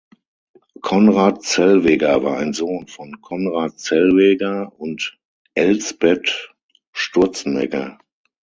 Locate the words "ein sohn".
2.39-2.87